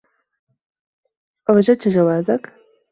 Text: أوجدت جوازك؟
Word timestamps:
أوجدت 1.49 1.87
جوازك؟ 1.87 2.51